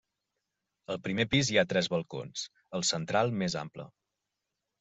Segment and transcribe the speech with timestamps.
[0.93, 2.47] Al primer pis hi ha tres balcons,
[2.81, 3.87] el central més ample.